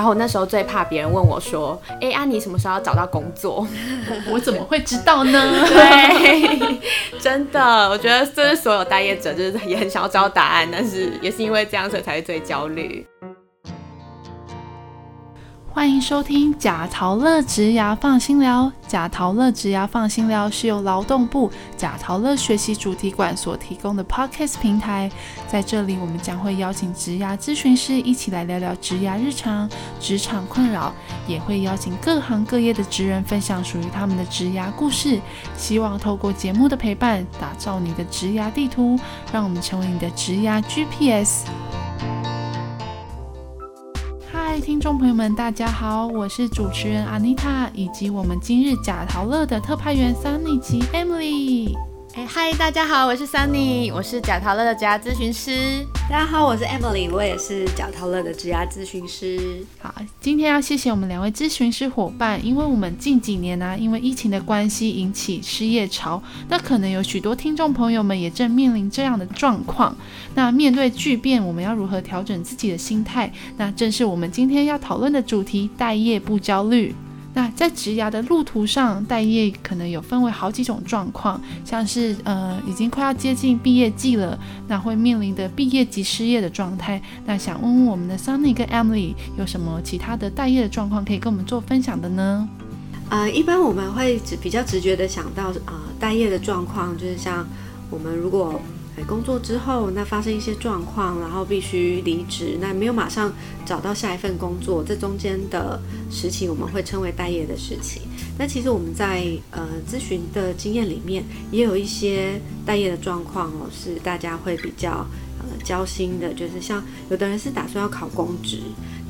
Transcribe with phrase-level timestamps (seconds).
[0.00, 3.66] 然后我那时候最怕别人问我说：“哎，安妮什么时候要找到工作？”
[4.32, 5.52] 我怎么会知道呢？
[5.68, 6.80] 对，
[7.20, 13.06] 真的，我觉得这是所有待业者就是也很想要知道答案，但是也是因为这样，所以才会最焦虑。
[15.72, 18.70] 欢迎收听贾陶乐植牙放心聊。
[18.88, 25.08] 贾陶乐植牙放心聊是由劳动部贾陶乐学习主题馆所提供的 Podcast 平台。
[25.46, 30.92] 在这里，我们将会邀请植牙咨询师一起来聊聊植牙日常、职场困扰，
[31.28, 35.20] 也会邀请各行各业的职人分享属于他们的植牙故事。
[35.56, 38.98] 希望透过节目的陪伴，打造你的植牙地图，
[39.32, 41.46] 让我们成为你的植牙 GPS。
[44.52, 51.72] 嗨，听众朋友们，大家好，我是主持人 Anita，以及我们今日假陶乐的特派员 Sunny 及 Emily。
[52.12, 55.86] 哎嗨，大家好，我是 Sunny，我是贾陶乐的职涯咨询师。
[56.10, 59.64] 大家好，我是 Emily，我也是贾陶乐的职涯咨询师。
[59.78, 69.96] 好，今天要谢谢我们两位咨询师伙伴，因为我们近几年呢，因为疫情的关系引起失业潮，那可能有许多听众朋友们也正面临这样的状况。
[70.34, 73.32] 那面对巨变，我们要如何调整自己的心态？
[73.56, 76.92] 那正是我们今天要讨论的主题：待业不焦虑。
[77.32, 87.00] 那在职涯的路途上，待业可能有分为好几种状况，像是呃已经快要接近毕业季了，那会面临的毕业及失业的状态。
[87.24, 92.48] 那想问问我们的 Sunny 跟 Emily 有什么其他的待业的状况可以跟我们做分享的呢？
[93.08, 97.46] 呃，一般我们会直比较直觉的想到，呃，待业的状况就是像
[97.90, 98.60] 我们如果。
[99.06, 103.32] 工作之后，那发生一些状况，然后必须离职，那没有马上
[103.64, 108.02] 找到下一份工作，这中间的时期我们会称为待业的时期。
[108.38, 115.06] 那其实我们在呃咨询的经验里面，也有一些待业的状况哦，是大家会比较
[115.60, 118.58] 呃焦心的，就是像有的人是打算要考公职。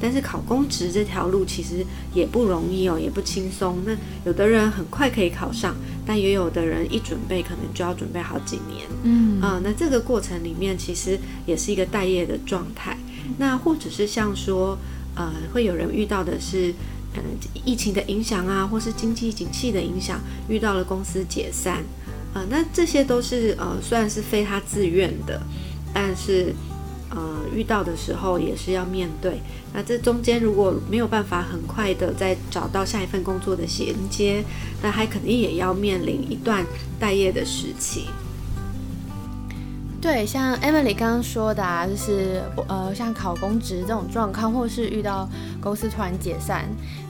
[0.02, 1.84] 但是考公职这条路其实
[2.14, 3.78] 也不容易哦，也不轻松。
[3.84, 5.76] 那有的人很快可以考上，
[6.06, 8.86] 但也有的人一准备可能就要准备好几年。
[9.02, 12.96] 嗯啊，那这个过程里面其实也是一个待业的状态。
[13.36, 14.78] 那或者是像说，
[15.14, 16.72] 呃，会有人遇到的是，
[17.14, 17.22] 嗯，
[17.66, 21.84] 疫情的影响啊，或是经济景气的影响，遇到了公司解散。
[22.32, 25.42] 啊，那这些都是呃，虽然是非他自愿的，
[25.92, 26.54] 但是。
[27.12, 29.40] 呃，遇到的时候也是要面对。
[29.74, 34.44] 那这中间如果没有办法很快的再找到下一份工作的衔接，
[34.80, 36.64] 那还肯定也要面临一段
[37.00, 38.04] 待业的时期。
[40.00, 45.28] 对，像 Emily 刚刚说的啊，就是呃，像考公职这种状况，或是遇到
[45.60, 46.64] 公司突然解散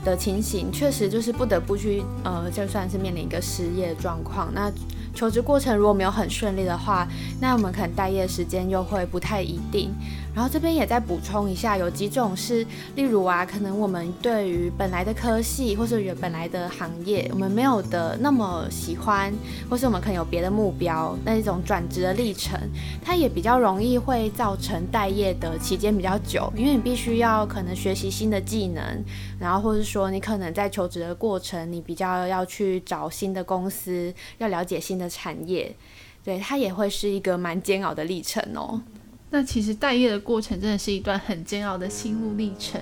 [0.05, 4.71] 的情形，确实就是不得不去呃，就算是面临一个失业状况，那。
[5.13, 7.07] 求职过程如果没有很顺利的话，
[7.41, 9.93] 那我们可能待业时间又会不太一定。
[10.33, 19.35] 然后这边也再补充一下，有几种是，例如啊，可能我们对于本来的科系或是原本来的行业，我们没有的那么喜欢，
[19.69, 22.57] 或是我们可能有别的目标，那一种转职的历程，
[23.05, 28.83] 它也比较容易会造成待业的期间比较久，因为你必须要可能学习新的技能，
[29.39, 35.75] 然后或是说你可能在求职的过程，你比较要去找新的公司，要了解新的产业，
[36.25, 38.81] 对，它也会是一个蛮煎熬的历程哦。
[39.33, 42.81] 那其实待业的过程真的是一段很煎熬的心路历程。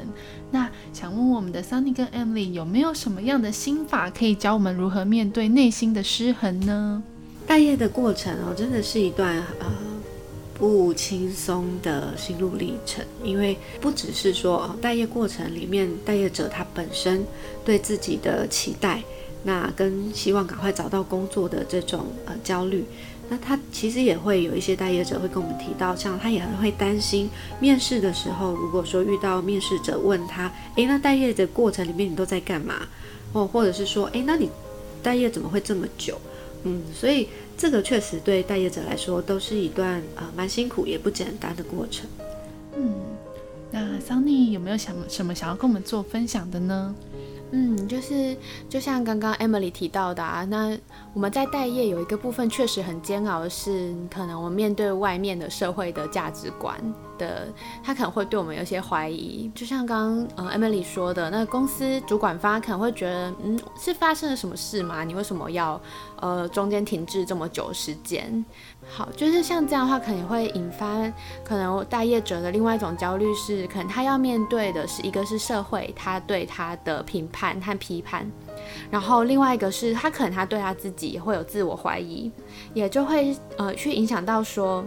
[0.50, 7.02] 那想问我们的 Sunny 跟 Emily 有没有什么样的心法可以教我们如何面对内心的失衡呢？
[7.46, 9.66] 待业的过程哦，真的是一段呃
[10.58, 17.24] 不轻松的心路历程，因为不只是说哦，待业过程里面待业者他本身
[17.64, 19.02] 对自己的期待，
[19.44, 22.84] 那跟希望赶快找到工作的这种呃焦虑。
[23.30, 27.28] 那他其实也会有一些待业者会跟我们提到，像他也很会担心
[27.60, 32.88] 面试的时候，如果说遇到面试者问他，诶，那待业的过程里面你都在干嘛？
[33.34, 34.50] 哦，或者是说，诶，那你
[35.02, 36.19] 待业怎么会这么久？
[36.64, 42.08] 嗯，所以这个确实对待业者来说都是一段呃蛮辛苦也不简单的过程。
[42.76, 42.94] 嗯，
[43.72, 46.94] 那桑尼有没有想什么想要跟我们做分享的呢？
[47.50, 48.37] 嗯，就是
[48.69, 50.78] 就像刚刚 Emily 提到的啊，那
[51.12, 56.78] 我们在待业有一个部分确实很煎熬的是，可能我们面对外面的社会的价值观。
[57.19, 57.49] 的，
[57.82, 65.05] 他可能会对我们有些怀疑，就像刚刚呃 Emily 说的，那公司主管方可能会觉得，嗯，是发生了什么事吗？
[65.05, 65.79] 你为什么要
[66.20, 68.44] 呃中间停滞这么久时间？
[68.88, 71.12] 好，就是像这样的话，可能会引发
[71.44, 78.31] 可能待业者的另外一种焦虑，是可能他要面对的是一个是社会他对他的评判和批判，
[78.91, 82.31] 然后另外一个是他可能他对他自己也会有自我怀疑，
[82.73, 84.85] 也就会呃去影响到说。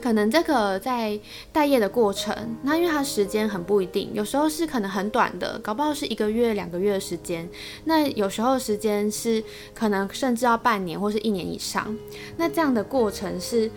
[0.00, 1.18] 可能这个在
[1.52, 7.48] 待业的过程，那因为它时间很不一定，有时候是可能很短的，搞不好是一个月、两个月的时间。
[7.84, 9.42] 那有时候时间是
[9.74, 11.96] 可能甚至要半年或是一年以上。
[12.36, 13.70] 那这样的过程是。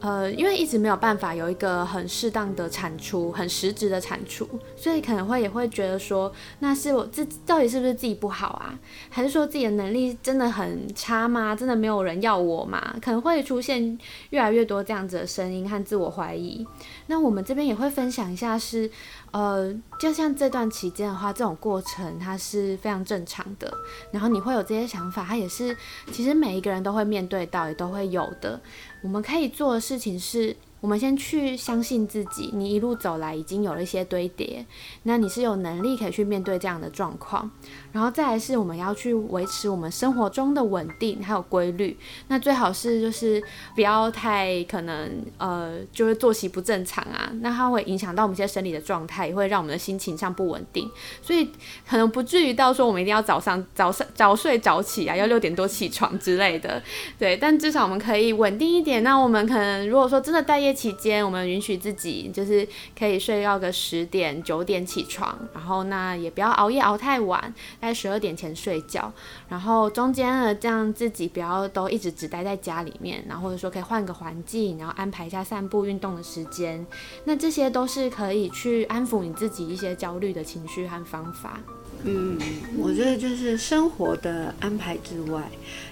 [0.00, 8.78] 呃，因为一直没有办法有一个很适当的产出，很实质的产出，所以可能会也会觉得说，那是我自到底是不是自己不好啊？
[9.08, 11.56] 还是说自己的能力真的很差吗？
[11.56, 12.94] 真的没有人要我吗？
[13.00, 13.98] 可能会出现
[14.30, 16.66] 越来越多这样子的声音和自我怀疑。
[17.06, 18.90] 那我们这边也会分享一下是。
[19.36, 23.70] 呃，就像这段期间的话，这种过程它是非常正常的。
[24.10, 25.76] 然后你会有这些想法，它也是
[26.10, 28.58] 其实每一个人都会面对到，也都会有的。
[29.02, 30.56] 我们可以做的事情是。
[30.86, 34.64] 我们先去相信自己，你一路走来已经有了一些堆叠，
[35.02, 37.50] 那你是有能力可以去面对这样的状况。
[37.90, 41.98] 然后再来是我们要去维持我们生活中的稳定还有规律，
[42.28, 43.42] 那最好是就是
[43.74, 50.88] 不要太可能呃就是作息不正常啊，那它会影响到我们一些生理的状态，也会让我们的心情上不稳定，
[51.20, 51.50] 所以
[51.84, 56.80] 可能不至于到说我们一定要早上早上早睡早起啊，要六点多起床之类的，
[57.18, 59.02] 对，但至少我们可以稳定一点。
[59.02, 60.75] 那我们可能如果说真的待业。
[60.76, 69.12] 期间，我们允许自己就是可以睡到个十点九点起床，然后那也不要熬夜熬太晚，在十二点前睡觉。
[69.48, 76.86] 然后中间呢，这样自己不要都一直只待在家里面，然后或者说可以换个环境，然后安排一下散步运动的时间。
[77.24, 81.58] 那这些都是可以去安抚你自己一些焦虑的情绪和方法。
[82.04, 82.38] 嗯，
[82.78, 85.42] 我觉得就是生活的安排之外。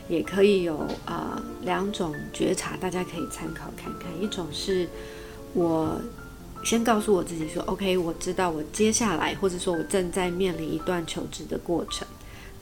[0.07, 0.77] 也可以有
[1.07, 4.03] 啊两种觉察，大家可以参考看看。
[4.21, 4.89] 一种是是
[5.53, 6.01] 我
[6.65, 12.07] 先告诉我自己说，OK，我知道我接下来或者说我正在面临一段求职的过程。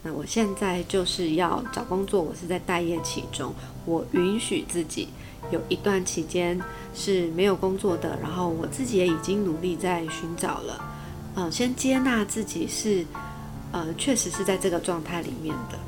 [0.01, 3.53] 那我现在就是要找工作，我是在待业其中，
[3.85, 5.07] 我允许自己
[5.49, 6.59] 有一段期间
[6.93, 10.83] 是没有工作的，然后我自己也已经努力在寻找了。
[11.35, 13.05] 嗯，先接纳自己是
[13.71, 15.79] 呃，确实是在这个状态里面的。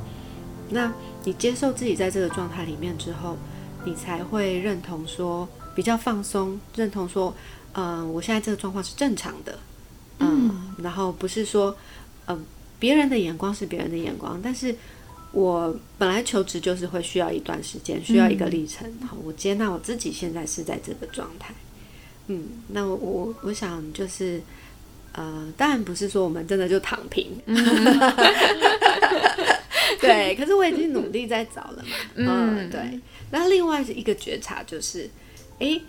[0.70, 0.92] 那
[1.26, 3.36] 你接受自己在这个状态里面之后，
[3.84, 7.36] 你才会认同说比较放松，认同说，
[7.74, 9.60] 嗯，我现在这个状况是正常的，
[10.20, 11.76] 嗯，然后不是说，
[12.28, 12.44] 嗯，
[12.80, 14.74] 别人的眼光是别人的眼光，但是
[15.32, 21.54] 我本来求职就是会需要一段时间，需要一个历程，好，我接纳我自己现在是在这个状态，
[22.28, 24.42] 嗯，那我我我想就是，
[25.12, 27.30] 呃，当然不是说我们真的就躺平。
[30.02, 31.96] 对，可是我已经努力在找了嘛。
[32.16, 33.00] 嗯，对。
[33.32, 35.10] 那另外是一个觉察就是，
[35.60, 35.82] 诶，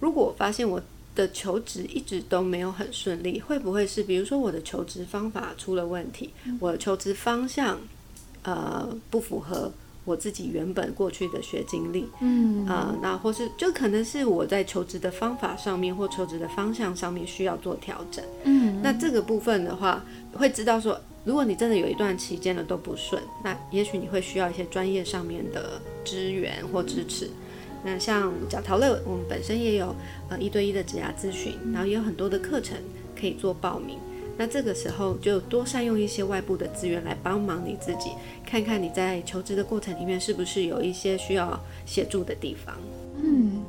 [0.00, 0.80] 如果我发现我
[1.14, 7.78] 的求职一直都没有很顺利，会不会是比如说我的求职方法出了问题，我的求职方向
[8.42, 9.70] 呃不符合
[10.04, 12.08] 我自己原本过去的学经历？
[12.20, 18.24] 嗯，啊，那或是就可能是我在求职的方法上面或求职的方向上面需要做调整。
[18.44, 20.04] 嗯，那这个部分的话，
[20.34, 21.00] 会知道说。
[21.24, 27.30] 如果你真的有一段期间呢都不顺，那也许你会需要一些专业上面的支援或支持。
[27.84, 29.94] 那像讲陶乐，我们本身也有
[30.28, 32.76] 呃一对一的指压咨询，然后也有很多的课程
[33.18, 33.98] 可以做报名。
[34.38, 38.10] 那这个时候就多善用一些外部的资源来帮忙你自己，
[38.46, 42.74] 看看你在求职的过程里面是不是有一些需要协助的地方。
[43.22, 43.62] 嗯。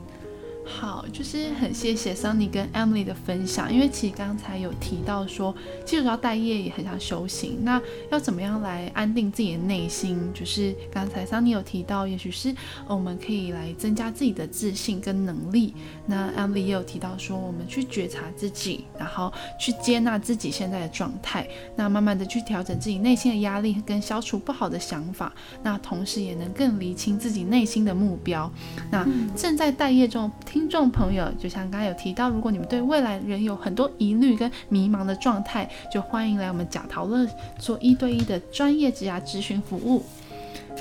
[0.66, 5.54] 好，就是很谢谢 Sunny 跟 Emily 的分享，因为其实刚才有提到说，
[5.86, 10.18] 其实要待业也很想修行，那要怎么样来安定自己的内心？
[10.34, 12.56] 就是刚才 Sunny 有提到，也许是
[12.88, 15.74] 我们可以来增加自己的自信跟能力。
[16.06, 28.50] 那 Emily 也有提到说，我们去觉察自己，然后去接纳自己现在的状态，那慢慢的去调整自己内心的压力跟消除不好的想法，那同时也能更厘清自己内心的目标。
[28.90, 30.32] 那正在待业中。
[30.54, 40.04] 听众朋友，就像刚才有提到，如果你们对未来仍有很多疑虑跟迷茫的状态，就欢迎来我们假陶乐做一对一的专业职涯咨询服务。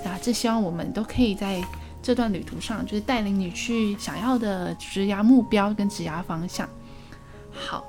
[0.04, 1.58] 那这希望我们都可以在
[2.02, 6.68] 这段旅途上，就是带领你去想要的职涯目标跟职涯方向。
[7.50, 7.82] 好，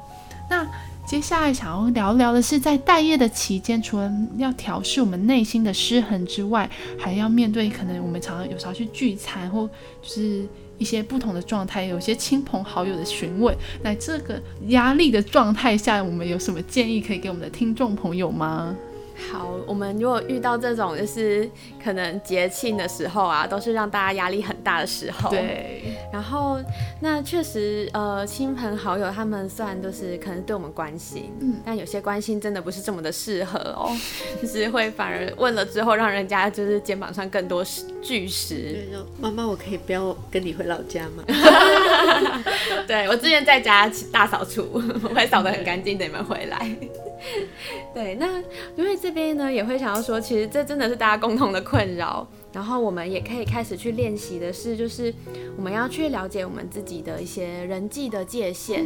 [0.50, 0.66] 那
[1.06, 9.70] 接下来想要聊聊的是，在待业的期间，除了要调试我们内心的失衡之外，还要面对可能我们常常有时候去聚餐或
[10.02, 10.48] 就是。
[10.84, 14.38] 一些不同的状态，有些亲朋好友的询问，那这个
[14.68, 18.76] 压力的状态下，我们有什么建议可以给我们的听众朋友吗？
[19.32, 21.50] 好，我们如果遇到这种就是
[21.84, 25.30] 可能节庆的时候啊，都是让大家压力很大的时候。
[25.30, 26.60] 对，然后
[27.00, 33.90] 那确实，呃，亲朋好友他们虽然都是可能对我们关心，嗯，但有些关心真的不是这么的适合哦，
[34.42, 37.64] 就是会反而问了之后，让人家就是肩膀上更多
[38.02, 38.56] 巨石。
[38.56, 41.24] 对，就妈妈，我可以不要跟你回老家吗？
[42.88, 46.76] 对我之前在家大扫除，我会扫得很干净，等你们回来。
[47.94, 48.42] 对，那
[48.76, 52.28] 因为这边呢也会想要说，其实这真的是大家共同的困扰。
[52.52, 55.12] 然后我们也可以开始去练习的是，就是
[55.58, 58.86] 我们要去了解我们自己的一些人际的界限。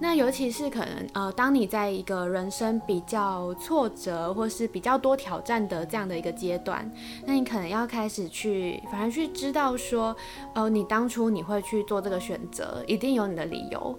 [0.00, 6.90] 那尤其是可能呃，当你在一个人生比较挫折或是比较多挑战的这样的一个阶段，
[7.24, 10.16] 那你可能要开始去，反而去知道说，
[10.56, 13.96] 呃，你当初你会去做这个选择，一定有你的理由。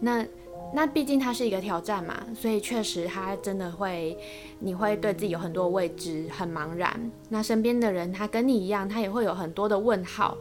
[0.00, 0.26] 那
[0.74, 4.16] 那毕竟它是一个挑战嘛，所以确实它真的会，
[4.58, 7.10] 你会对自己有很多未知，很茫然。
[7.28, 10.36] 那身边的人他跟你一样，他也会有很多的问号。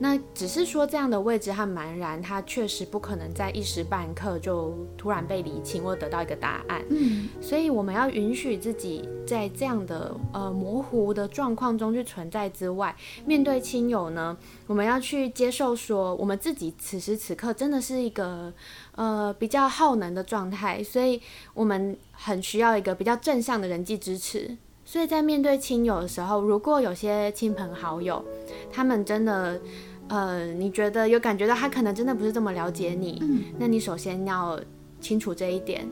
[0.00, 6.84] 那只是说这样的未知和茫然，他确实不可能在一时半刻就突然被理清或得到一个答案。
[6.88, 12.94] 嗯，所以我们要允许自己在这样的呃模糊的状况中去存在之外，
[13.26, 14.36] 面对亲友呢，
[14.68, 18.52] 我们要去接受说我们自己此时此刻真的是一个
[18.98, 21.22] 呃比较耗能的状态，所以
[21.54, 24.56] 我们很需要一个比较正向的人际支持。
[24.84, 28.24] 所以在面对亲友的时候，如果有些亲朋好友，
[28.72, 29.60] 他们真的，
[30.08, 33.22] 呃，你觉得有感觉到他可能真的不是这么了解你，
[33.58, 34.58] 那你首先要
[35.00, 35.86] 清楚这一点，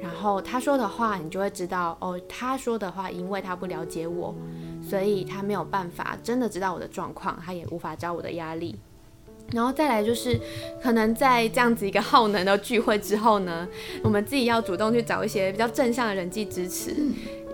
[0.00, 4.32] 然后他说的话，你就会知道，哦，他说的话，因为他不了解我，
[4.88, 8.78] 所以他没有办法真的知道我的状况，他也无法知道我的压力。
[9.52, 10.38] 然后再来就是，
[10.82, 13.68] 可能在这样子一个耗能的聚会之后呢，
[14.02, 16.94] 我们自己要主动去找一些比较正向的人际支持。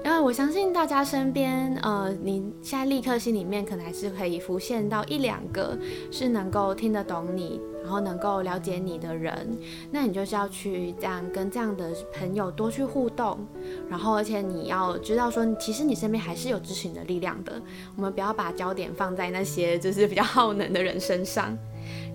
[0.05, 5.76] 因为我相信大家身边，呃，你现在立刻心里面可能还是可以浮现到一两个
[6.11, 9.59] 是能够听得懂你，然后能够了解你的人，
[9.90, 13.45] 那你就是要去这样跟这样的朋友多去互动，
[13.90, 17.61] 然后而且你要知道说，其实你身边还是有支持你的力量的。
[17.97, 21.59] 我们不要把焦点放在那些就是比较耗能的人身上，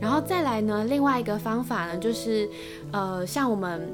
[0.03, 2.49] 然后再来呢，另外一个方法呢，就是
[2.91, 3.89] 呃，像我们。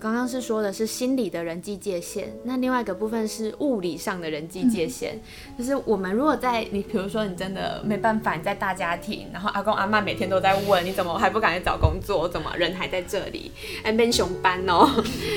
[0.00, 5.18] 刚刚是说的是心理的人际界限，那另外一个部分是物理上的人际界限，
[5.58, 13.50] 就是我们如果在你，比如说你真的没办法，你在大家庭，然后阿公阿妈每天都在问你怎么还不赶紧找工作，怎么人还在这里，
[13.82, 14.88] 还变熊班哦。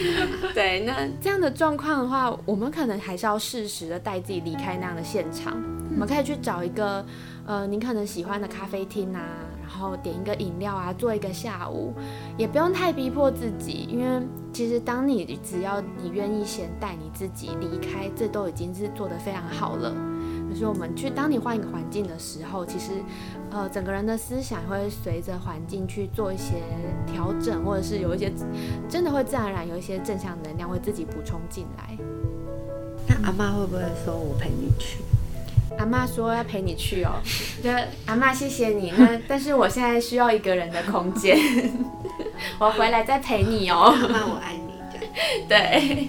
[0.53, 5.59] 对，那这样的状况的话，我们可能还是要适时的带自己离开那样的现场，
[5.91, 7.03] 我们可以去找一个
[7.47, 9.25] 呃你可能喜欢的咖啡厅啊。
[9.71, 11.93] 然后点一个饮料啊，做一个下午，
[12.37, 19.95] 也不用太逼迫自己，因为其实当你只要你愿意先带你自己离开，这都已经是做得非常好了。
[20.49, 22.91] 可是我们去，当你换一个环境的时候，其实
[23.49, 26.55] 呃整个人的思想会随着环境去做一些
[27.07, 28.29] 调整，或者是有一些
[28.89, 31.97] 真的会自然而然有一些正向能量会自己补充进来。
[33.07, 34.99] 那阿妈会不会说我陪你去？
[35.77, 37.13] 阿妈说要陪你去哦，
[37.63, 37.69] 就
[38.05, 41.37] 阿妈谢谢你，那 但是我现在需要一个人的空间，
[42.59, 43.93] 我回来再陪你哦。
[44.01, 44.73] 阿妈我爱你，
[45.47, 46.07] 对。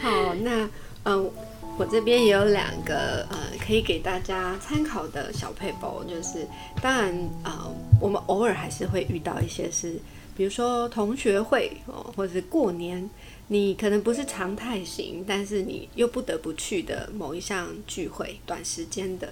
[0.00, 0.68] 好，那
[1.04, 1.30] 嗯，
[1.78, 6.46] 我这边也有两个呃可以给大家参考的小配包，就是
[6.82, 7.52] 当然呃
[8.00, 9.96] 我们偶尔还是会遇到一些是，
[10.36, 13.08] 比如说同学会哦，或者是过年。
[13.48, 19.30] 你可能不是常态型，但是你又不得不去的某一项聚会，短时间的，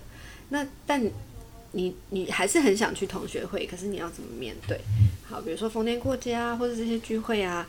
[0.50, 1.02] 那但
[1.70, 4.78] 你你还是很想去同学会，可是你要怎么面对？
[5.26, 7.66] 好，比如说逢年过节啊，或者这些聚会啊，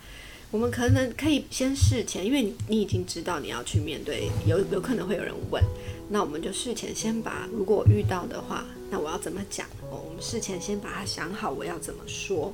[0.52, 5.64] 我们可能可以先事前，因为你已经知道你要去面对，有有可能会有人问，
[6.10, 9.66] 那我们就事前先把，如果遇到的话，那我要怎么讲？
[9.90, 12.54] 哦，我们事前先把它想好，我要怎么说。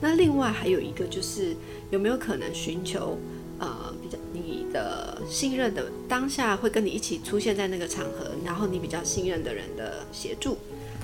[0.00, 1.56] 那另外还有一个就是
[1.90, 3.18] 有没有可能寻求？
[3.58, 10.56] 呃，比较你的信任的当下会跟你一起出现在那个场合，然后你比较信任的人的协助，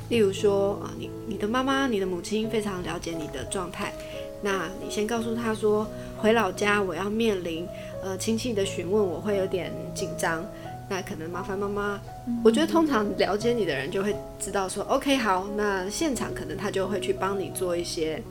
[0.08, 3.92] 例如说啊，你你的妈妈、你的母亲非常了解你的状态，
[4.40, 5.84] 那你先告诉他说，
[6.16, 7.66] 回老家我要面临
[8.02, 10.42] 呃亲戚的询问，我会有点紧张，
[10.88, 12.00] 那可能麻烦妈妈。
[12.44, 18.22] 我觉得通常了解你的人就会知道说，OK 好，那现场可能他就会去帮你做一些。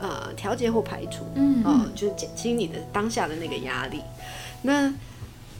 [0.00, 4.00] 呃，调节或排除，嗯，哦，就是减轻你的当下的那个压力。
[4.62, 4.94] 那，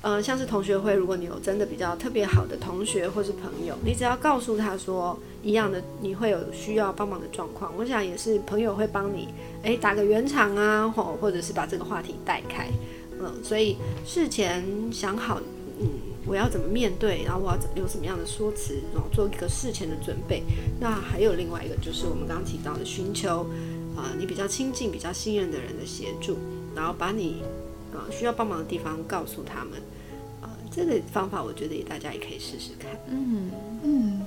[0.01, 9.27] 呃，像是同学会，如果你有真的比较特别好的同学或是朋友，你只要告诉他说一样的，你会有需要帮忙的状况，我想也是朋友会帮你，
[9.65, 12.69] 哎，打个圆场啊，或或者是把这个话题带开，
[13.21, 13.77] 嗯，所以
[14.07, 15.41] 事前想好，
[15.81, 15.89] 嗯。
[16.27, 20.43] 我要怎么面对，然后我要有什么样的说辞，然后做一个事前的准备。
[20.79, 23.47] 那还有另外一个就是我们刚刚提到的，寻求
[23.97, 26.37] 啊你比较亲近、比较信任的人的协助，
[26.75, 27.43] 然后把你
[27.93, 29.81] 啊需要帮忙的地方告诉他们。
[30.41, 32.91] 啊，这个方法我觉得大家也可以试试看。
[33.09, 33.51] 嗯
[33.83, 34.18] 嗯。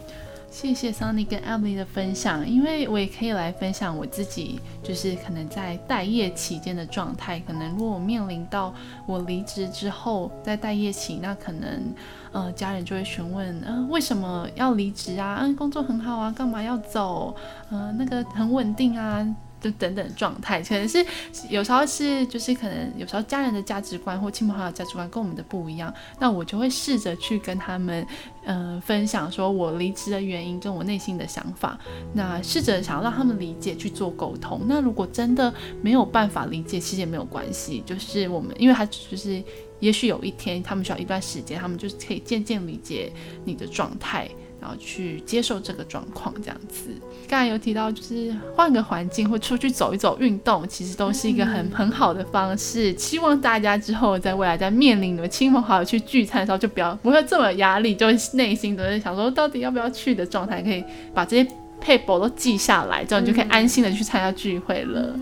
[0.52, 7.40] 谢谢 Sunny 跟 Emily 的分享，因为我也可以来分享我自己，就是可能在待业期间的状态。
[7.40, 8.74] 可能如果我面临到
[9.08, 11.96] 我离职之后在待业期，那可能
[12.34, 15.38] 呃家人就会询问，嗯，为什么要离职啊？
[15.40, 17.34] 嗯，工作很好啊，干嘛要走？
[17.70, 19.26] 呃，那个很稳定啊。
[19.62, 21.06] 就等等状态，可能是
[21.50, 28.06] 有时候是就是可能有时候家人的价值观或亲朋好友价值观跟我们的不一样，那我就会试着去跟他们
[28.46, 31.80] 嗯分享说我离职的原因跟我内心的想法，
[32.14, 34.62] 那试着想让他们理解去做沟通。
[34.68, 39.44] 那如果真的没有办法理解，其实也没有关系，就是我们因为他就是
[39.80, 43.14] 也许有一天他们需要一段时间，他们就是可以渐渐理解
[43.46, 44.28] 你的状态。
[44.62, 46.92] 然后去接受这个状况，这样子。
[47.28, 52.96] 刚才有提到，就是换个环境或出去走一走、运动，其实都是一个很很好的方式。
[52.98, 61.50] 希望大家之后在未来在面临你们亲朋好友去聚餐的时候，就不要不会这么压力，就内心都是想说到底要不要去的状态，可以把这些
[61.84, 65.18] paper 都记下来，这样你就可以安心的去参加聚会了。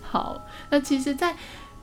[0.00, 1.34] 好，那其实，在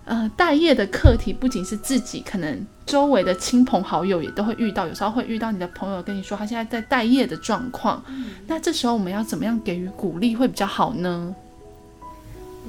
[0.05, 4.87] 呃，待业的课题不仅是自己，可能周围的亲朋好友也都会遇到。
[4.87, 8.03] 有时候会遇到你的朋友跟你说他现在在待业的状况，
[8.45, 11.35] 那这时候我们要怎么样给予鼓励会比较好呢？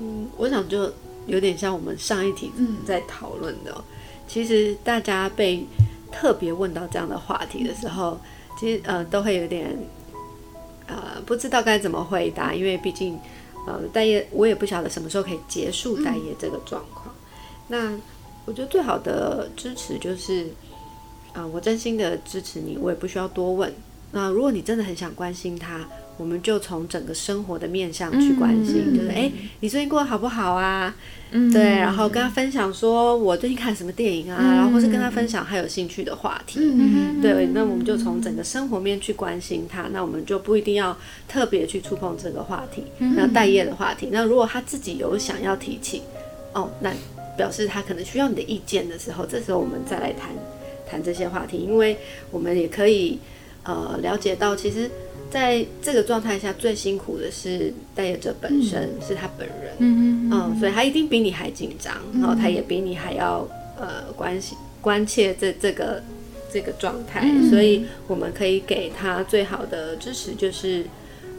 [0.01, 0.91] 嗯，我想就
[1.27, 2.51] 有点像我们上一题
[2.87, 3.85] 在讨论的，
[4.27, 5.67] 其实大家被
[6.11, 8.19] 特别问到这样的话题的时候，
[8.59, 9.77] 其实呃都会有点
[10.87, 13.19] 呃不知道该怎么回答，因为毕竟
[13.67, 17.15] 呃待业，我也不晓得什么时候可以结束待业这个状况。
[17.69, 17.93] 那
[18.45, 20.47] 我觉得最好的支持就是，
[21.33, 23.73] 啊，我真心的支持你，我也不需要多问。
[24.13, 25.85] 那如果你真的很想关心他，
[26.17, 29.31] 我们就从整个生活的面向去关心，就是哎，
[29.61, 30.95] 你最近过得好不好啊？
[31.33, 36.61] 嗯对，然后跟他分享说我最近看什么电影啊，然后或是跟他分享他有兴趣的话题。
[37.21, 39.89] 对，那我们就从整个生活面去关心他。
[39.93, 40.97] 那我们就不一定要
[41.27, 44.09] 特别去触碰这个话题，那待业的话题。
[44.13, 46.03] 那如果他自己有想要提起，
[46.55, 46.93] 哦，那。
[47.37, 50.31] 表示他可能需要你的意见的时候，这时候我们再来谈
[50.89, 51.97] 谈这些话题，因为
[52.31, 53.19] 我们也可以
[53.65, 54.91] 呃了解到，其实
[55.31, 63.47] 在这个状态下最辛苦的是代言者本身，是他本人，嗯嗯，所以他一定比你还紧张，然后他也比你还要
[63.79, 66.03] 呃关心关切这这个
[66.53, 70.85] 这个状态，所以我们可以给他最好的支持，就是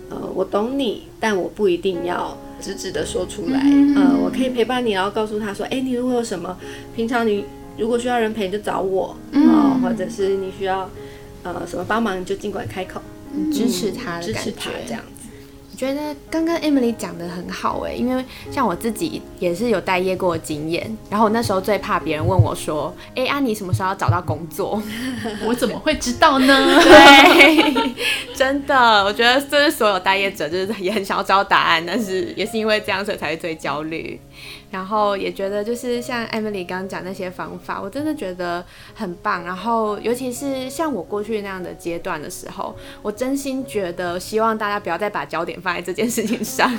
[0.10, 2.38] 呃我懂你，但我不一定要。
[2.62, 3.60] 直直的说出来，
[3.96, 6.58] 呃，我可以陪伴你，然后告诉他说，哎，你如果有什么，
[6.96, 7.46] 平常你
[7.78, 10.90] 如果需要人陪你就找我，啊，或者是你需要
[11.44, 13.02] 呃什么帮忙，你就尽管开口，
[13.52, 15.02] 支持他的感觉，这样。
[15.78, 24.82] 觉得刚刚 Emily 讲的很好哎，因为像我自己也是有待业过的经验，然后我那时候最怕别人问我说：“哎，安妮什么时候要找到工作？”
[25.46, 26.82] 我怎么会知道呢？
[26.82, 27.94] 对，
[28.34, 34.20] 真的，我觉得这是所有待业者就是也很想要知道答案，但是也是因为这样所以才会最焦虑。
[34.72, 39.44] 然后也觉得就是像 Emily 刚刚讲那些方法，我真的觉得很棒。
[39.44, 46.72] 然后尤其是像我过去那样的阶段的时候，我真心觉得希望大家不要再把焦点放在这件事情上。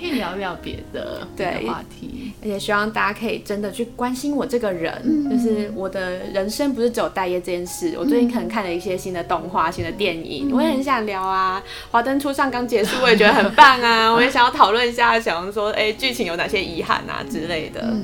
[0.00, 7.94] 可以聊聊别的对话题，而且希望大家可以真的去关心我这个人，就是我的人生不是只有待业这件事。
[7.96, 11.62] 我最近可能看了一些新的动画、新的电影，我也很想聊啊。
[11.92, 14.10] 华灯初上刚结束，我也觉得很棒啊。
[14.12, 17.96] 我也想要讨论一下，想说哎，剧情有哪些遗憾啊之类的。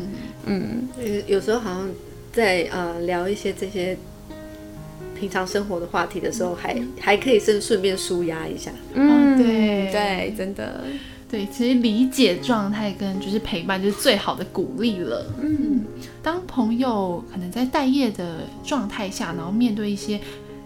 [0.46, 1.88] 嗯，有有时候好像
[2.32, 3.96] 在呃聊一些这些
[5.18, 8.70] 平常生活的话题的时候，还还可以顺顺便舒压一下。
[8.94, 10.82] 嗯，对对，真的。
[11.30, 15.24] 对，其实理解状态跟就是陪伴就是最好的鼓励了。
[15.40, 15.84] 嗯，
[16.20, 20.18] 当朋友可能在待业的状态下，然后面对一些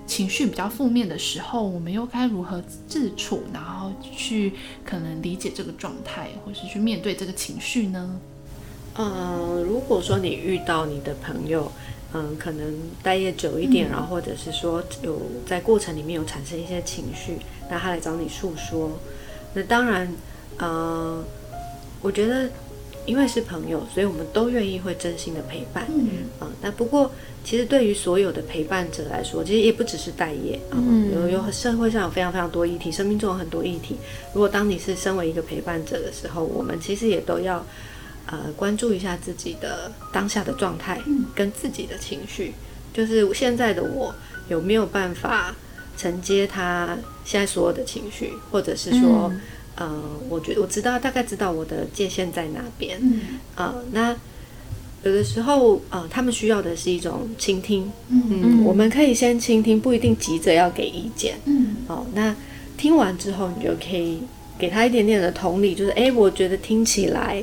[0.06, 4.52] 情绪比较负面的时候，我们又该如何自处，然后去
[4.84, 8.20] 可能理解这个状态，或是去面对这个情绪呢？
[8.96, 11.70] 嗯，如果说你遇到你的朋友，
[12.12, 17.38] 嗯，可能待业久一点，然后或者是说有在过程里面有产生一些情绪，
[17.70, 18.98] 那他来找你诉说，
[19.54, 20.12] 那当然。
[20.60, 21.24] 嗯，
[22.00, 22.48] 我觉得，
[23.06, 25.84] 因为是朋友，所以我们都愿意会真心的陪伴。
[25.88, 27.10] 嗯，啊，那不过，
[27.44, 30.78] 其实对于所有的陪伴者来说，其实也不只是待业啊，
[31.12, 33.96] 有有社会上有非常非常多议题，生命中有很多议题。
[34.32, 37.64] 如果当你是身为一个陪伴者的时候，我们其实也都要
[38.26, 41.00] 呃关注一下自己的当下的状态
[41.34, 42.54] 跟自己的情绪。
[42.92, 44.14] 就是现在的我
[44.48, 45.54] 有没有办法
[45.96, 49.32] 承接他现在所有的情绪，或者是说，
[49.76, 53.20] 呃，我觉得我知道大概知道我的界限在哪边，嗯。
[53.56, 54.14] 呃，那
[55.02, 62.34] 有的时候，呃，他们需要的是一种倾听，嗯，我们可以先倾听，不一定急着要给意见，嗯，哦，那
[62.76, 64.20] 听完之后，你就可以
[64.58, 67.42] 给他一点点的同理，就是，哎，我觉得听起来。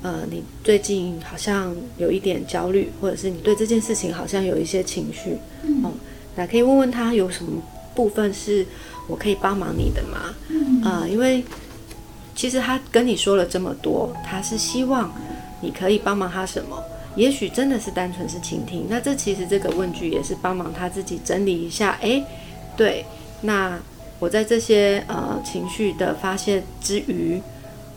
[0.00, 5.32] 呃，你最近好像有一点焦虑，或者是你对这件事情好像有一些情绪，
[5.82, 5.90] 哦，
[6.36, 7.60] 那可以问问他有什么
[7.96, 8.64] 部分是
[9.08, 10.32] 我可以帮忙你的吗？
[10.84, 11.42] 呃，因为
[12.38, 15.10] 其实他跟你说了这么多，他是希望
[15.60, 16.80] 你可以帮忙他什么？
[17.16, 18.86] 也许真的是单纯是倾听。
[18.88, 21.98] 那这其实这个问句也是帮忙他自己整理一下。
[22.00, 22.22] 诶，
[22.76, 23.04] 对，
[23.40, 23.76] 那
[24.20, 27.42] 我在这些呃情绪的发泄之余。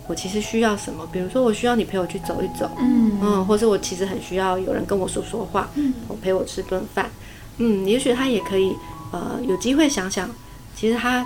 [0.08, 1.08] 我其实需要什么？
[1.12, 7.10] 比如说，我需要你陪我去走一走，嗯嗯，或者我其实很需要有人跟我说说话，嗯，陪我吃顿饭，
[7.60, 8.76] 嗯，也许他也可以，
[9.12, 10.30] 呃，有机会想想，
[10.76, 11.26] 其实他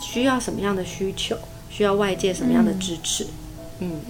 [0.00, 1.38] 需要什么样的需求，
[1.78, 3.24] 需要外界什么样的支持，
[3.78, 4.00] 嗯。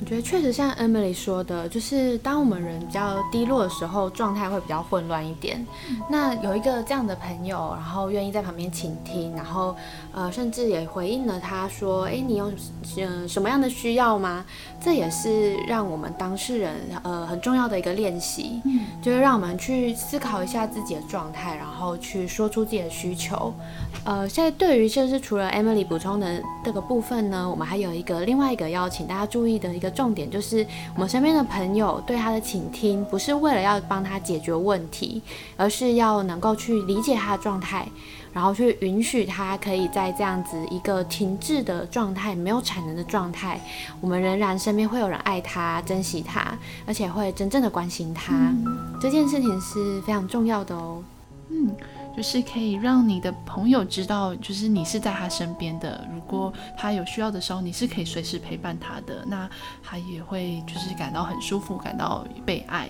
[0.00, 5.66] 我觉得确实像 Emily 说的，就是当我们人比较低落的时候，状态会比较混乱一点。
[6.08, 9.74] 那有一个这样的朋友，然后愿意在旁边倾听，然后
[10.12, 12.50] 呃，甚至也回应了他说：“哎，你有
[12.96, 14.44] 嗯什么样的需要吗？”
[14.80, 18.62] 这也是让我们当事人呃很重要的一个练习，
[19.02, 23.52] 就是让我们去思考一下自己的状态，然后去说出自己的需求。
[24.04, 29.87] 呃，现在对于就是除了 Emily 补充的这个部分呢，我们还有一个另外一个要请大家注意的一个。
[29.90, 35.22] 重点就是，我们身边的朋友对他的倾听，不是为了要帮他解决问题，
[35.56, 37.86] 而是要能够去理解他的状态，
[38.32, 43.60] 然后去允许他可以在这样子一个停滞的状态、没有产能的状态，
[44.00, 48.52] 我们仍然身边会有人爱他、珍惜他，而且会真正的关心他。
[49.00, 51.02] 这件事情是非常重要的哦。
[51.50, 51.74] 嗯。
[52.16, 56.04] 就是可以让你的朋友知道，就是你是在他身边的。
[56.12, 59.24] 如果他有需要的时候，你是可以随时陪伴他的。
[59.24, 59.48] 那
[59.84, 62.88] 他也会就是感到很舒服，感到被爱。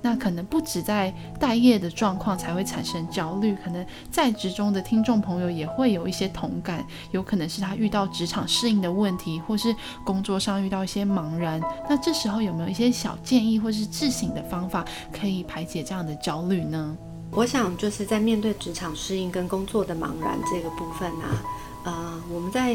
[0.00, 6.82] 那可能不止在待业的状况才会产生焦虑，可能在职中的听众朋友也会有一些同感。
[7.10, 9.76] 有可能是他遇到职场适应的问题，或是
[10.06, 11.60] 工作上遇到一些茫然。
[11.86, 16.96] 那这时候有没有一些小建议或是自省的方法，可以排解这样的焦虑呢？
[17.36, 21.42] 我想就是在面对职场适应跟工作的茫然这个部分啊，
[21.82, 22.74] 呃，我们在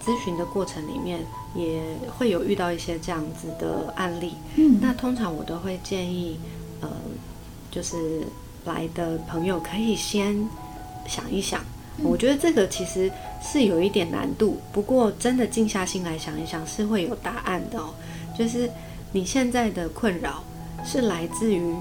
[0.00, 1.82] 咨询的过程里面也
[2.16, 4.34] 会有遇到一些这样子的案例。
[4.54, 6.38] 嗯，那通常我都会建议，
[6.80, 6.88] 呃，
[7.68, 8.22] 就是
[8.64, 10.48] 来的朋友可以先
[11.08, 11.60] 想一想。
[12.02, 13.10] 我觉得这个其实
[13.42, 17.92] 是有一点难度，不过真的静下心来想一想是会有答案的哦。
[18.38, 18.70] 就是
[19.10, 20.44] 你现在的困扰
[20.84, 21.74] 是来自于。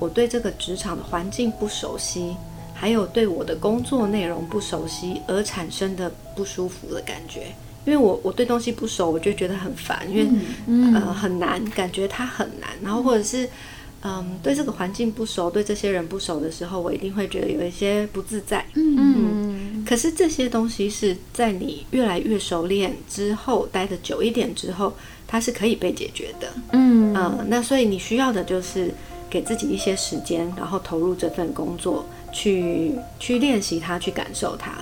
[0.00, 2.34] 我对这个职场的环境不熟悉，
[2.74, 7.42] 还有对我的工作内容不熟悉而产生的不舒服的感觉。
[7.86, 10.26] 因为我我对东西不熟，我就觉得很烦，因为
[10.92, 12.70] 呃很难，感觉它很难。
[12.82, 13.48] 然后或者是
[14.02, 18.64] 嗯对这个环境不熟，对这些人不熟的时候，我一定会觉得有一些不自在。
[18.74, 19.84] 嗯嗯。
[19.86, 24.92] 可是这些东西是在你越来越熟练之后，待的久一点之后，
[25.26, 26.52] 它是可以被解决的。
[26.72, 27.46] 嗯嗯。
[27.48, 28.92] 那所以你需要的就是。
[29.30, 34.72] 给自己一些时间，然后投入这份工作，去去练习它，去感受它，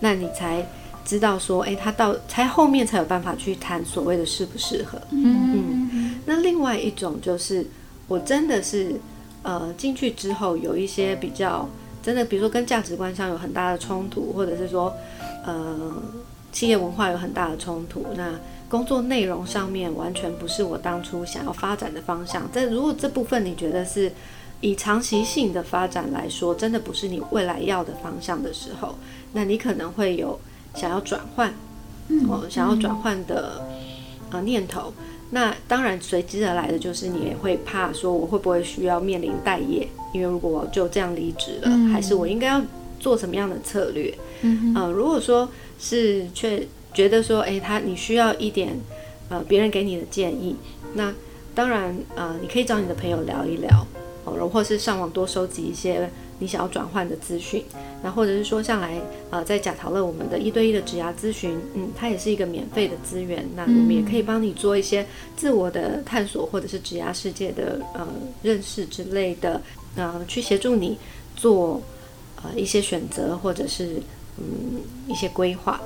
[0.00, 0.66] 那你才
[1.04, 4.98] 知道说，哎，他到才后面才有办法去谈所谓的适不适合。
[5.10, 6.14] 嗯嗯。
[6.24, 7.66] 那另外一种就是，
[8.06, 8.98] 我真的是
[9.42, 11.68] 呃进去之后有一些比较
[12.02, 14.92] 真的，比如说跟价值观上有很大的冲突，或者是说
[15.44, 15.92] 呃
[16.50, 18.32] 企业文化有很大的冲突，那。
[18.68, 22.46] 工作内容上面完全不是我当初想要发展的方向。
[22.52, 24.12] 这如果这部分你觉得是
[24.60, 28.94] 以长期性的发展来说，真的不是你未来要的方向的时候，
[29.32, 30.38] 那你可能会有
[30.74, 31.54] 想要转换，
[32.28, 33.62] 哦，想要转换的
[34.30, 34.92] 呃念头。
[35.30, 39.88] 那当然随之而来的就是你也会怕说，我会不会需要面临待业？
[40.12, 42.62] 因为如果我就这样离职了，还是我应该要
[43.00, 44.12] 做什么样的策略？
[44.42, 46.68] 嗯，呃，如果说是却。
[46.98, 48.76] 觉得说，哎，他你需要一点，
[49.28, 50.56] 呃，别人给你的建议。
[50.94, 51.14] 那
[51.54, 53.86] 当然，呃，你可以找你的朋友聊一聊，
[54.24, 57.62] 哦，或是上网多收集一些你想要转换的资讯。
[58.02, 63.48] 那或者是说，像来，呃，在假讨论我们的一对一的职涯咨询，嗯，它也是一个免费的资源。
[63.54, 65.06] 那我们也可以帮你做一些
[65.36, 68.08] 自我的探索，或者是职涯世界的呃
[68.42, 69.62] 认识之类的，
[69.94, 70.98] 呃，去协助你
[71.36, 71.80] 做
[72.42, 74.02] 呃一些选择，或者是
[74.36, 75.80] 嗯一些规划。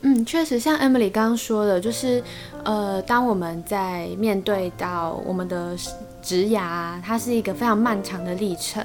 [0.00, 2.22] 嗯，确实像 Emily 刚刚说的，就是，
[2.64, 5.76] 呃，当我们在面对到我们的
[6.22, 8.82] 职涯，它是一个非常漫长的历程。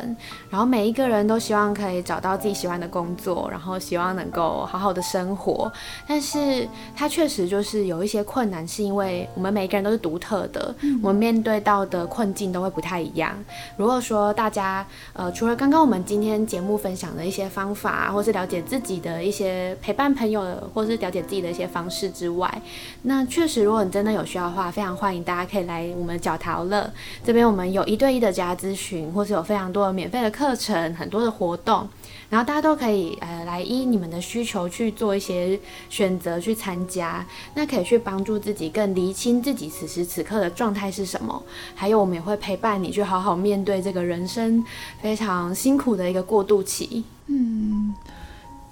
[0.49, 5.71] 然后每一个人都希望可以找到自己喜欢的工作，然后希望能够好好的生活。
[6.07, 13.31] 但是它确实就是有一些困难，是因为我们每个人都是独特的，我们面对到的困境都会不太一样。
[13.77, 22.61] 如果说大家呃，除了刚刚我们今天节目分享的一些方法，或是了解自己的一些陪伴朋友，或是了解自己的一些方式之外，
[23.01, 26.89] 那确实如果你真的有需要的话，非常欢迎大家可以来我们角淘乐
[27.25, 31.87] 这边，我们有一对一的家咨询，或是有非常多的免费的课程，很多的活动。
[32.29, 41.43] 然后大家都可以呃来依你们的需求去做一些选择去参加，那可以去帮助自己更厘清自己此时此刻的状态是什么。
[41.75, 44.63] 还有我们也会陪伴你去好好面对这个人生
[44.99, 47.03] 非常辛苦的一个过渡期。
[47.27, 47.93] 嗯，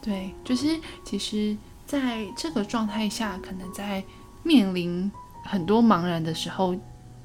[0.01, 1.55] 对，就是其实
[1.91, 4.03] 在这个状态下，可能在
[4.43, 5.11] 面临
[5.43, 6.75] 很多茫然的时候。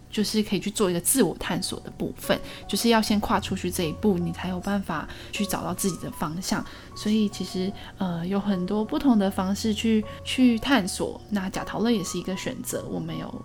[0.09, 6.64] 就是可以去做一个自我探索的部分，就是要先跨出去这一步，你才有办法去找到自己的方向。
[6.94, 11.20] 所以其实呃有很多不同的方式去去探索。
[11.29, 12.87] 那假陶乐也是一个选择。
[12.88, 13.44] 我们有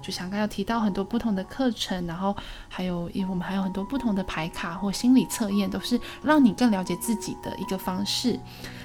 [0.00, 2.36] 就像刚刚提到很多不同的课程，然后
[2.68, 8.38] 还有因为我们还有很多不同的牌卡或心理测验，都是让你更了解自己的一个方式。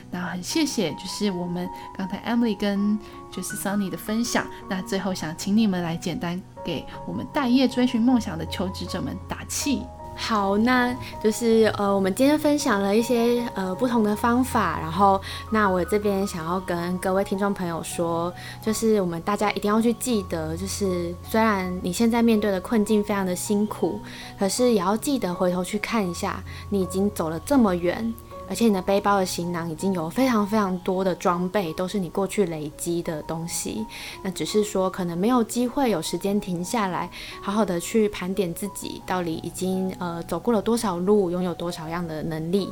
[0.10, 2.98] 那很谢谢，就是我们刚才 Emily 跟
[3.32, 4.46] 就是 Sunny 的分享。
[4.70, 9.84] 那最后想请你们来简单给我们待业追寻梦想的求职者们打气。
[10.20, 10.92] 好，那
[11.24, 24.00] 就是呃，我们今天分享了一些呃不同的方法，然后那我这边想要跟各位听众朋友说，就是我们大家一定要去记得，就是虽然你现在面对的困境非常的辛苦，
[24.40, 28.12] 可是也要记得回头去看一下，你已经走了这么远。
[28.50, 33.86] 而且你的背包的行囊已经有非常非常多的装备，都是你过去累积的东西。
[34.24, 37.10] 那只是说可能没有机会有时间停下来，
[37.42, 42.72] 好好的去盘点自己到底已经呃走过了多少路，拥有多少样的能力。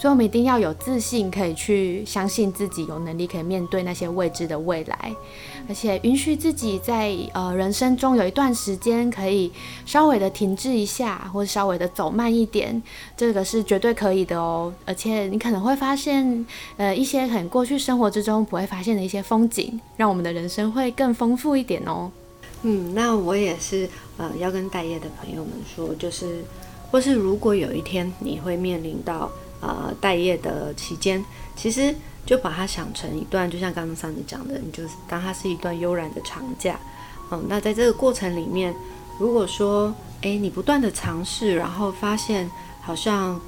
[0.00, 5.14] 所以，我们一定要有自信，可以去相信自己有能力可以面对那些未知的未来，
[5.68, 9.52] 而且允许自己在呃人生中有一段时间可以
[9.84, 12.82] 稍微的停滞一下，或者稍微的走慢一点，
[13.14, 14.72] 这个是绝对可以的哦。
[14.86, 16.46] 而且，你可能会发现，
[16.78, 22.10] 呃，一些很过去生活之中不会发现的一些风景，让我们的人生会更丰富一点哦。
[22.62, 23.86] 嗯，那我也是
[24.16, 26.42] 呃要跟待业的朋友们说，就是
[26.90, 29.30] 或是如果有一天你会面临到。
[29.60, 31.22] 呃，待业的期间，
[31.54, 31.94] 其实
[32.24, 36.78] 就把它想成一段，就像刚刚上次讲的，你就是当它是一段悠然的长假。
[37.30, 38.74] 嗯，那在这个过程里面，
[39.18, 43.38] 如果说，诶，你不断的尝试，然后发现好像，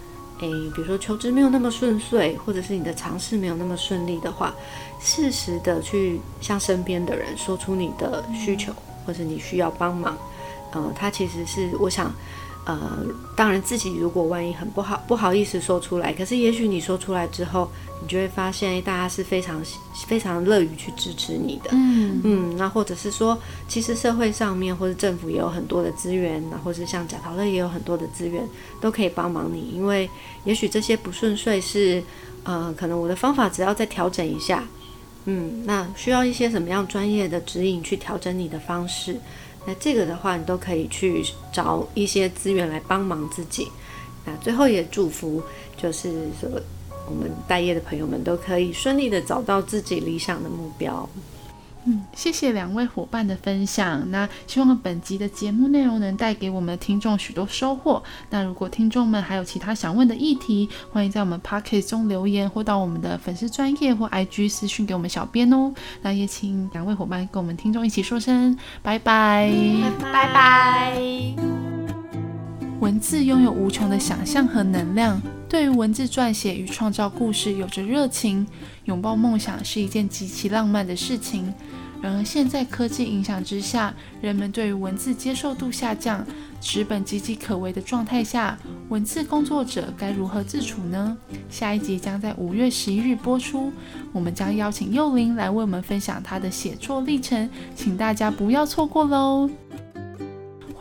[0.41, 4.55] 诶，比如说求职没有那么顺遂，或者是你的尝试没有那么顺利的话，
[5.01, 8.71] 适时的去向身边的人说出你的需求，
[9.07, 10.17] 或者你需要帮忙。
[10.75, 12.13] 嗯，它其实是我想。
[12.65, 17.69] 呃，当然，自己如果万一很不好不好意思说出来，可是也许你说出来之后，
[18.01, 19.61] 你就会发现大家是非常
[20.07, 21.71] 非常乐于去支持你的。
[21.73, 28.49] 嗯嗯，那或者是说，其实社会上面或者政府也有很多的资源，那或者像贾陶乐也有很多的资源，
[28.81, 29.73] 都可以帮忙你。
[29.75, 30.09] 因为
[30.45, 32.01] 也许这些不顺遂是，
[32.45, 34.63] 呃，可能我的方法只要再调整一下，
[35.25, 39.17] 嗯，那需要一些什么样专业的指引去调整你的方式。
[39.67, 43.69] 那这个的话，你都可以去找一些资源来帮忙自己。
[44.25, 45.43] 那最后也祝福，
[45.77, 46.49] 就是说
[47.09, 51.09] 我们待业的朋友们都可以顺利的找到自己理想的目标。
[51.85, 54.09] 嗯，谢谢两位伙伴的分享。
[54.11, 58.03] 那希望本集的节目内容能带给我们的听众许多收获。
[58.31, 65.75] 那如果听众们还有其他想问的议题，欢迎在我们 p o c k e t 中留言，或到我们的粉丝专业或 IG 私讯给我们小编哦。
[66.03, 69.53] 那也请两位伙伴跟我们听众一起说声拜拜，
[70.01, 71.03] 拜拜。
[72.79, 75.21] 文字拥有无穷的想象和能量，
[75.53, 78.47] 对于文字撰写与创造故事有着热情。
[78.87, 81.53] 拥抱梦想是一件极其浪漫的事情。
[82.01, 86.27] 然而，现在科技影响之下，人们对于文字接受度下降，
[86.59, 91.15] 纸本岌岌可危的状态下，文字工作者该如何自处呢？
[91.51, 93.71] 下一集将在五月十一日播出，
[94.15, 99.51] 我们将邀请幼玲来为我们分享她的写作历程，请大家不要错过喽！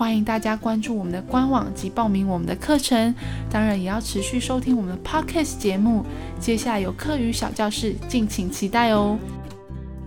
[0.01, 3.13] 欢迎大家关注我们的官网及报名我们的课程，
[3.51, 6.03] 当然也要持续收听我们的 podcast 节目。
[6.39, 9.15] 接下来有课语小教室，敬请期待哦。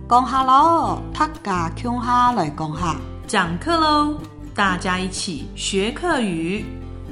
[0.09, 4.19] 讲哈喽，大家听哈来讲哈，讲课喽，
[4.53, 6.65] 大家一起学课语。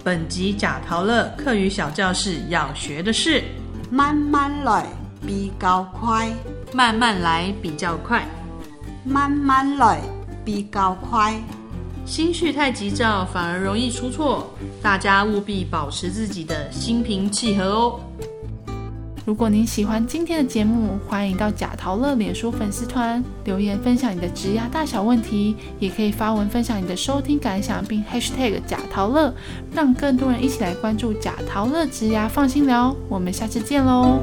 [0.04, 3.41] 本集假陶乐课语小教室要学的是
[3.89, 4.86] 慢慢来
[5.26, 6.30] 比较快，
[6.74, 8.28] 慢慢来比较快，
[9.06, 10.02] 慢慢来
[10.43, 11.34] 比较快。
[12.05, 14.51] 心绪太急躁，反而容易出错。
[14.81, 17.99] 大家务必保持自己的心平气和哦。
[19.25, 29.33] 如果您喜欢今天的节目，欢迎到贾陶乐脸书粉丝团留言分享你的职涯大小问题，也可以发文分享你的收听感想，并 #hashtag 贾陶乐，
[29.71, 32.93] 让更多人一起来关注贾陶乐职牙放心聊。
[33.07, 34.19] 我们下次见喽。